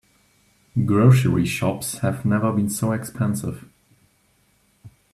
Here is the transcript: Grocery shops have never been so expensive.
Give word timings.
Grocery 0.83 1.45
shops 1.45 1.99
have 1.99 2.25
never 2.25 2.51
been 2.51 2.69
so 2.71 2.91
expensive. 2.91 3.69